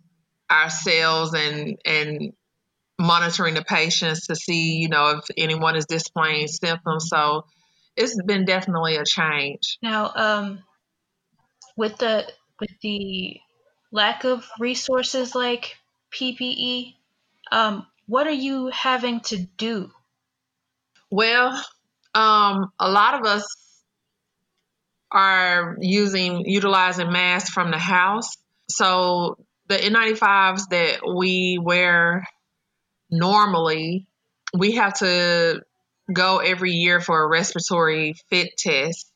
[0.49, 2.33] ourselves and and
[2.99, 7.09] monitoring the patients to see, you know, if anyone is displaying symptoms.
[7.09, 7.45] So
[7.97, 9.79] it's been definitely a change.
[9.81, 10.63] Now, um,
[11.75, 13.39] with the with the
[13.91, 15.75] lack of resources like
[16.11, 16.93] PPE,
[17.51, 19.91] um, what are you having to do?
[21.09, 21.63] Well,
[22.13, 23.45] um, a lot of us
[25.11, 28.37] are using utilizing masks from the house.
[28.69, 32.27] So the N95s that we wear
[33.09, 34.07] normally,
[34.53, 35.61] we have to
[36.11, 39.11] go every year for a respiratory fit test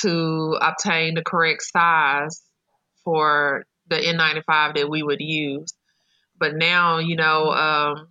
[0.00, 2.42] to obtain the correct size
[3.04, 5.72] for the N95 that we would use.
[6.38, 8.08] But now, you know, um,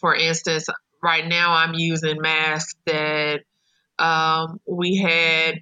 [0.00, 0.66] for instance,
[1.02, 3.42] right now I'm using masks that
[3.98, 5.60] um, we had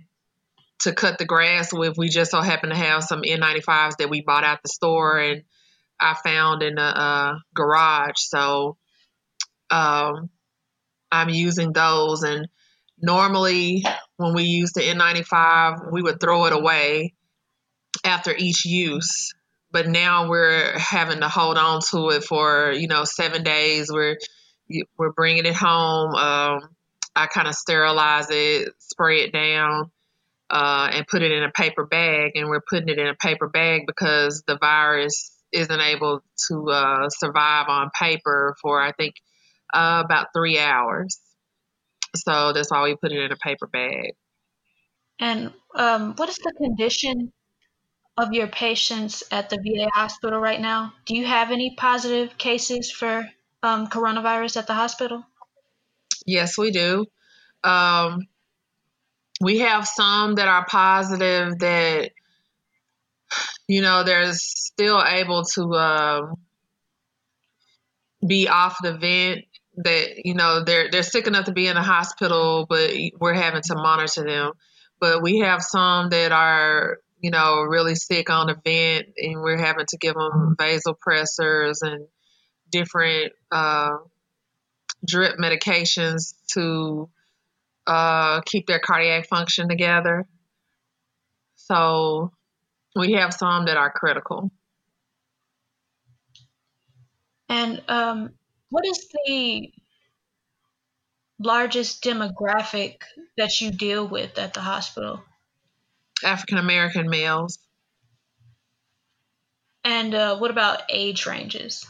[0.80, 1.98] to cut the grass with.
[1.98, 5.42] We just so happen to have some N95s that we bought out the store and
[6.00, 8.16] I found in the uh, garage.
[8.16, 8.76] So
[9.70, 10.30] um,
[11.12, 12.22] I'm using those.
[12.22, 12.48] And
[13.00, 13.84] normally,
[14.16, 17.14] when we use the N95, we would throw it away
[18.04, 19.34] after each use.
[19.70, 23.90] But now we're having to hold on to it for you know seven days.
[23.90, 24.18] We're
[24.98, 26.14] we're bringing it home.
[26.14, 26.60] Um,
[27.14, 29.90] I kind of sterilize it, spray it down,
[30.50, 32.32] uh, and put it in a paper bag.
[32.34, 37.08] And we're putting it in a paper bag because the virus isn't able to uh,
[37.08, 39.14] survive on paper for I think
[39.72, 41.18] uh, about three hours.
[42.14, 44.12] So that's why we put it in a paper bag.
[45.18, 47.32] And um, what is the condition
[48.18, 50.92] of your patients at the VA hospital right now?
[51.06, 53.28] Do you have any positive cases for
[53.62, 55.24] um, coronavirus at the hospital?
[56.26, 57.06] Yes, we do.
[57.64, 58.26] Um,
[59.40, 62.10] we have some that are positive that,
[63.66, 66.34] you know, they're still able to uh,
[68.26, 69.44] be off the vent.
[69.76, 73.62] That you know they're they're sick enough to be in the hospital, but we're having
[73.62, 74.52] to monitor them.
[75.00, 79.58] But we have some that are you know really sick on the vent, and we're
[79.58, 82.06] having to give them vasopressors and
[82.70, 83.96] different uh,
[85.06, 87.08] drip medications to
[87.86, 90.26] uh, keep their cardiac function together.
[91.56, 92.32] So
[92.96, 94.50] we have some that are critical.
[97.48, 98.30] And um,
[98.72, 99.70] what is the
[101.38, 103.02] largest demographic
[103.36, 105.22] that you deal with at the hospital?
[106.24, 107.58] African American males.
[109.84, 111.84] And uh, what about age ranges?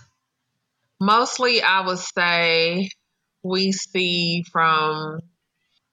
[0.98, 2.90] Mostly, I would say
[3.44, 5.20] we see from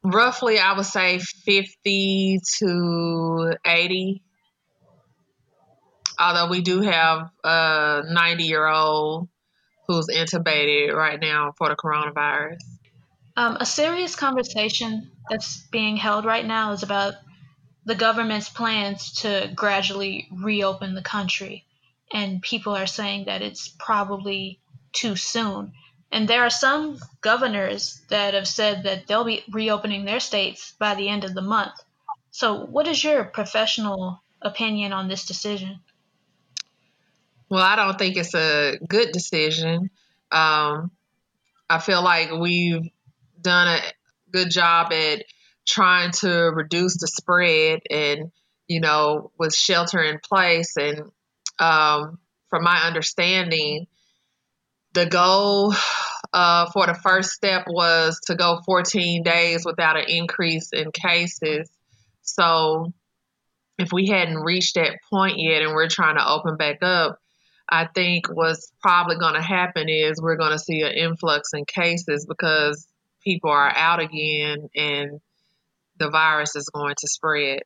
[0.03, 4.23] roughly, I would say 50 to 80.
[6.17, 9.29] Although we do have a 90 year old
[9.89, 12.59] who's intubated right now for the coronavirus.
[13.35, 17.15] Um, a serious conversation that's being held right now is about
[17.85, 21.65] the government's plans to gradually reopen the country.
[22.13, 24.59] And people are saying that it's probably
[24.93, 25.73] too soon.
[26.11, 30.93] And there are some governors that have said that they'll be reopening their states by
[30.93, 31.73] the end of the month.
[32.29, 35.79] So, what is your professional opinion on this decision?
[37.49, 39.89] Well, I don't think it's a good decision.
[40.31, 40.91] Um,
[41.69, 42.87] I feel like we've
[43.41, 43.81] done a
[44.31, 45.23] good job at
[45.67, 48.31] trying to reduce the spread and,
[48.67, 50.75] you know, with shelter in place.
[50.77, 51.11] And
[51.59, 52.19] um,
[52.49, 53.87] from my understanding,
[54.93, 55.73] the goal
[56.33, 61.69] uh, for the first step was to go 14 days without an increase in cases.
[62.21, 62.93] So
[63.79, 67.19] if we hadn't reached that point yet and we're trying to open back up,
[67.69, 71.65] I think what's probably going to happen is we're going to see an influx in
[71.65, 72.87] cases because
[73.23, 75.21] people are out again and
[75.97, 77.61] the virus is going to spread.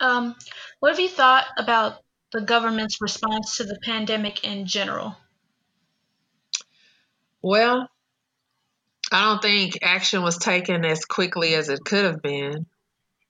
[0.00, 0.34] Um,
[0.78, 5.16] what have you thought about the government's response to the pandemic in general?
[7.42, 7.88] Well,
[9.12, 12.66] I don't think action was taken as quickly as it could have been.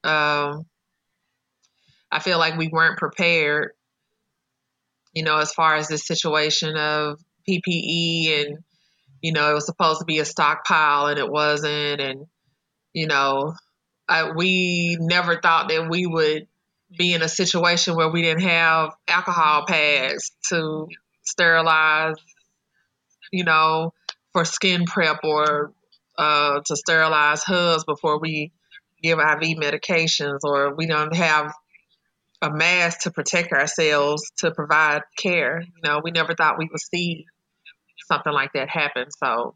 [0.05, 0.67] Um,
[2.13, 3.73] I feel like we weren't prepared,
[5.21, 8.59] you know, as far as this situation of PPE and,
[9.21, 12.01] you know, it was supposed to be a stockpile and it wasn't.
[12.01, 12.25] And,
[12.95, 13.53] you know,
[14.09, 16.49] I, we never thought that we would
[16.97, 20.89] be in a situation where we didn't have alcohol pads to
[21.21, 22.17] sterilize,
[23.31, 23.93] you know,
[24.33, 25.75] for skin prep or
[26.17, 28.53] uh, to sterilize hubs before we
[29.03, 31.53] give IV medications, or we don't have
[32.43, 35.61] a mask to protect ourselves to provide care.
[35.61, 37.27] You know, we never thought we would see
[38.11, 39.07] something like that happen.
[39.23, 39.55] So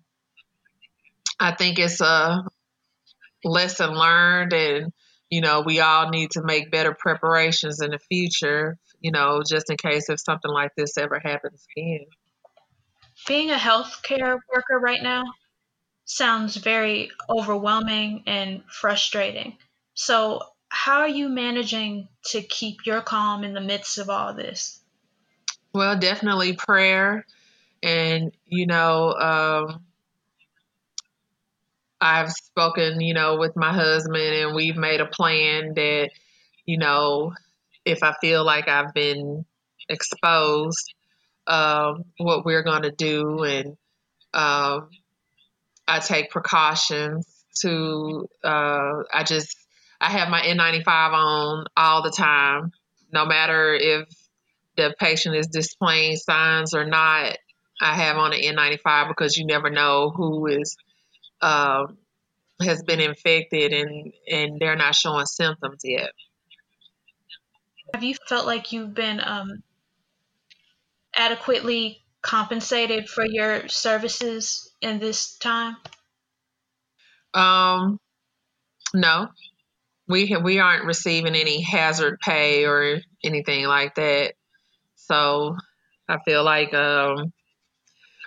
[1.40, 2.44] I think it's a
[3.44, 4.92] lesson learned and
[5.30, 9.68] you know, we all need to make better preparations in the future, you know, just
[9.68, 12.06] in case if something like this ever happens again.
[13.26, 15.24] Being a healthcare worker right now
[16.04, 19.56] sounds very overwhelming and frustrating.
[19.94, 20.40] So,
[20.74, 24.80] how are you managing to keep your calm in the midst of all this?
[25.72, 27.24] Well, definitely prayer.
[27.80, 29.84] And, you know, um,
[32.00, 36.10] I've spoken, you know, with my husband and we've made a plan that,
[36.66, 37.34] you know,
[37.84, 39.44] if I feel like I've been
[39.88, 40.92] exposed,
[41.46, 43.44] uh, what we're going to do.
[43.44, 43.76] And
[44.34, 44.90] um,
[45.86, 47.28] I take precautions
[47.60, 49.56] to, uh, I just,
[50.04, 52.72] I have my N95 on all the time,
[53.10, 54.06] no matter if
[54.76, 57.38] the patient is displaying signs or not.
[57.80, 60.76] I have on an N95 because you never know who is
[61.40, 61.86] uh,
[62.60, 66.10] has been infected and and they're not showing symptoms yet.
[67.94, 69.62] Have you felt like you've been um,
[71.16, 75.78] adequately compensated for your services in this time?
[77.32, 77.98] Um,
[78.92, 79.30] no,
[80.08, 84.34] we we aren't receiving any hazard pay or anything like that.
[84.96, 85.56] So
[86.08, 87.32] I feel like um,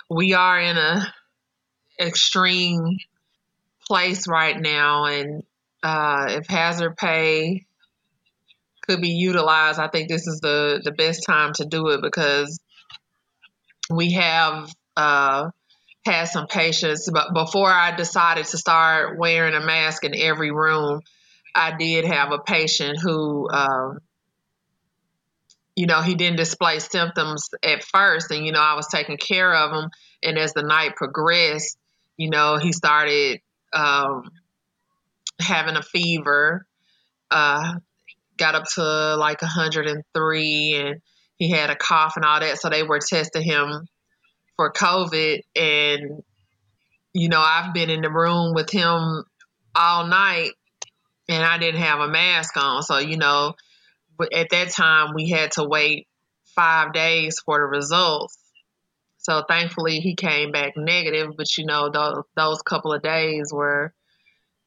[0.09, 1.13] we are in a
[1.99, 2.97] extreme
[3.88, 5.43] place right now, and
[5.84, 7.65] uh, if hazard pay
[8.82, 12.59] could be utilized, I think this is the the best time to do it because
[13.89, 15.51] we have uh,
[16.05, 17.09] had some patients.
[17.11, 21.01] But before I decided to start wearing a mask in every room,
[21.55, 23.49] I did have a patient who.
[23.49, 23.99] Um,
[25.75, 29.53] you know, he didn't display symptoms at first, and you know, I was taking care
[29.53, 29.91] of him.
[30.23, 31.77] And as the night progressed,
[32.17, 33.41] you know, he started
[33.73, 34.23] um,
[35.39, 36.65] having a fever,
[37.29, 37.75] uh,
[38.37, 41.01] got up to like 103, and
[41.37, 42.59] he had a cough and all that.
[42.59, 43.87] So they were testing him
[44.55, 45.41] for COVID.
[45.55, 46.23] And,
[47.13, 49.23] you know, I've been in the room with him
[49.75, 50.53] all night
[51.30, 52.84] and I didn't have a mask on.
[52.84, 53.55] So, you know,
[54.34, 56.07] at that time we had to wait
[56.55, 58.38] five days for the results.
[59.17, 63.93] So thankfully he came back negative, but you know, those, those couple of days were,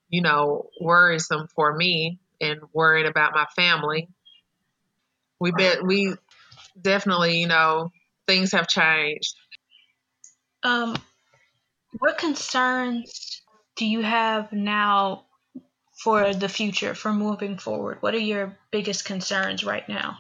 [0.09, 4.09] you know, worrisome for me and worried about my family.
[5.39, 6.15] We bet we
[6.81, 7.91] definitely, you know,
[8.27, 9.35] things have changed.
[10.63, 10.97] Um,
[11.99, 13.43] what concerns
[13.77, 15.25] do you have now
[16.03, 17.99] for the future, for moving forward?
[18.01, 20.17] What are your biggest concerns right now?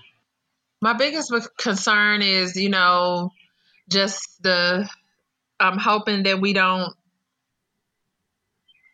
[0.82, 3.32] My biggest concern is, you know,
[3.88, 4.88] just the,
[5.58, 6.94] I'm hoping that we don't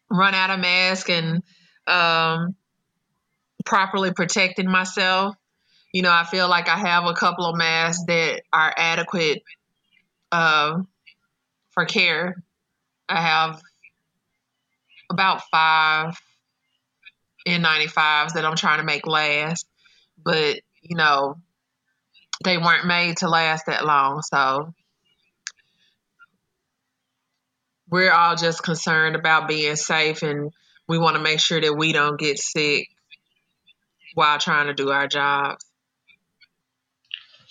[0.09, 1.43] run out of mask and
[1.89, 2.55] um,
[3.65, 5.35] properly protecting myself.
[5.93, 9.43] You know, I feel like I have a couple of masks that are adequate
[10.31, 10.83] uh,
[11.71, 12.45] for care.
[13.09, 13.61] I have
[15.11, 16.17] about five
[17.47, 19.67] N95s that I'm trying to make last,
[20.23, 21.37] but you know,
[22.45, 24.23] they weren't made to last that long.
[24.23, 24.75] So
[27.89, 30.53] we're all just concerned about being safe and
[30.89, 32.89] we want to make sure that we don't get sick
[34.15, 35.65] while trying to do our jobs.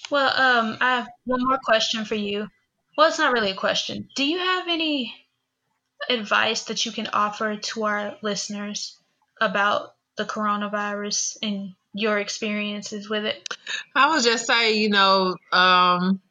[0.10, 2.48] Well, um, I have one more question for you.
[2.98, 4.08] Well, it's not really a question.
[4.16, 5.14] Do you have any
[6.10, 8.98] advice that you can offer to our listeners
[9.42, 13.48] about the coronavirus and your experiences with it?
[13.96, 16.22] I would just say, you know, um,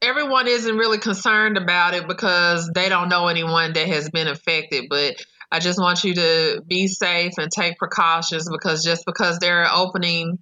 [0.00, 4.86] everyone isn't really concerned about it because they don't know anyone that has been affected.
[4.88, 5.16] But
[5.50, 10.38] I just want you to be safe and take precautions because just because they're opening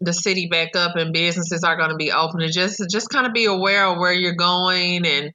[0.00, 3.26] the city back up and businesses are going to be open and just just kind
[3.26, 5.32] of be aware of where you're going and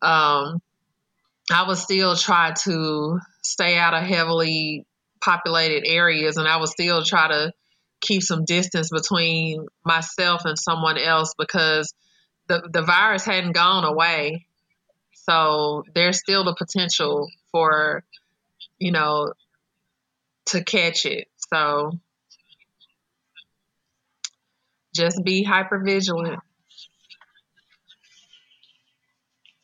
[0.00, 0.62] um
[1.52, 3.18] I would still try to
[3.50, 4.86] stay out of heavily
[5.20, 7.52] populated areas and I would still try to
[8.00, 11.92] keep some distance between myself and someone else because
[12.48, 14.46] the the virus hadn't gone away.
[15.12, 18.04] So there's still the potential for
[18.78, 19.32] you know
[20.46, 21.28] to catch it.
[21.52, 21.92] So
[24.94, 26.40] just be hyper vigilant.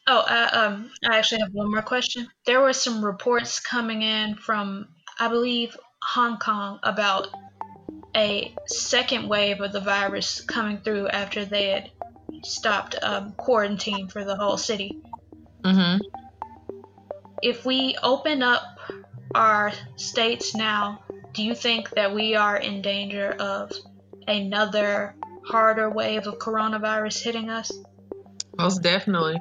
[0.08, 2.28] Oh, I, um, I actually have one more question.
[2.44, 4.88] There were some reports coming in from,
[5.18, 7.28] I believe, Hong Kong about
[8.14, 11.90] a second wave of the virus coming through after they had
[12.44, 15.02] stopped um, quarantine for the whole city.
[15.62, 15.98] Mm-hmm.
[17.42, 18.62] If we open up
[19.34, 21.00] our states now,
[21.34, 23.72] do you think that we are in danger of
[24.26, 27.72] another harder wave of coronavirus hitting us?
[28.56, 29.36] Most definitely.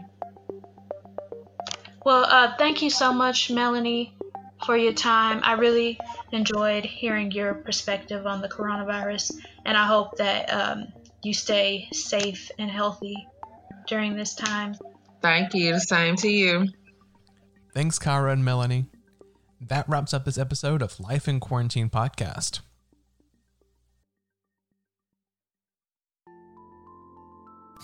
[2.06, 4.14] Well, uh, thank you so much, Melanie,
[4.64, 5.42] for your time.
[5.44, 6.00] I really
[6.32, 9.34] enjoyed hearing your perspective on the coronavirus,
[9.66, 10.88] and I hope that um,
[11.24, 13.28] you stay safe and healthy
[13.88, 14.76] during this time.
[15.22, 15.74] Thank you.
[15.74, 16.68] The same to you.
[17.74, 18.86] Thanks, Kara and Melanie.
[19.60, 22.60] That wraps up this episode of Life in Quarantine podcast.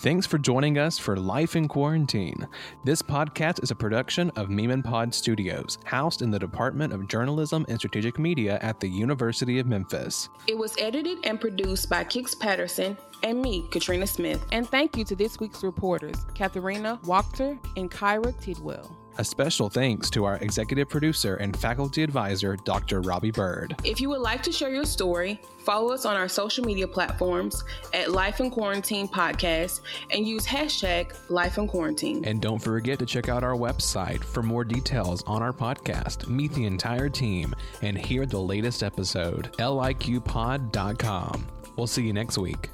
[0.02, 2.48] Thanks for joining us for Life in Quarantine.
[2.82, 7.64] This podcast is a production of Meeman Pod Studios, housed in the Department of Journalism
[7.68, 10.28] and Strategic Media at the University of Memphis.
[10.48, 14.44] It was edited and produced by Kix Patterson and me, Katrina Smith.
[14.50, 18.96] And thank you to this week's reporters, Katharina Wachter and Kyra Tidwell.
[19.18, 23.02] A special thanks to our executive producer and faculty advisor, Dr.
[23.02, 23.76] Robbie Bird.
[23.84, 27.62] If you would like to share your story, follow us on our social media platforms
[27.92, 32.24] at Life in Quarantine Podcast and use hashtag Life in Quarantine.
[32.24, 36.52] And don't forget to check out our website for more details on our podcast, meet
[36.54, 41.46] the entire team, and hear the latest episode, liqpod.com.
[41.76, 42.70] We'll see you next week.